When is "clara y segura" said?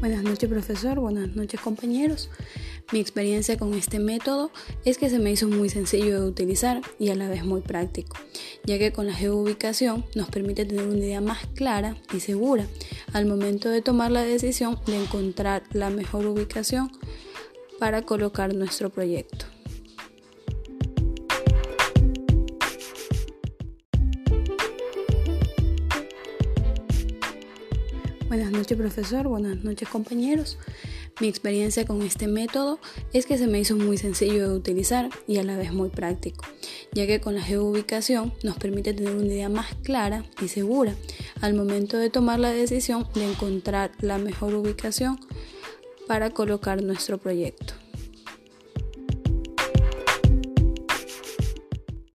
11.54-12.66, 39.82-40.94